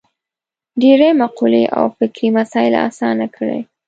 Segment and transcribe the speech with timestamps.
[0.81, 3.59] ډېرې مقولې او فکري مسایل اسانه کړي.